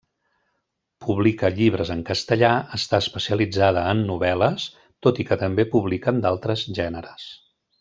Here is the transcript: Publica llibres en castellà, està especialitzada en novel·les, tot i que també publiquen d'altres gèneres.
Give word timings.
Publica 1.07 1.51
llibres 1.59 1.91
en 1.95 2.01
castellà, 2.07 2.49
està 2.77 3.01
especialitzada 3.05 3.85
en 3.93 4.03
novel·les, 4.09 4.67
tot 5.09 5.23
i 5.25 5.27
que 5.31 5.39
també 5.45 5.69
publiquen 5.77 6.25
d'altres 6.27 6.67
gèneres. 6.81 7.29